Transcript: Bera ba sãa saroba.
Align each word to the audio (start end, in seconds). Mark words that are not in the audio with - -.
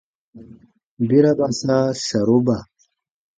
Bera 1.07 1.31
ba 1.37 1.47
sãa 1.59 1.87
saroba. 2.05 2.57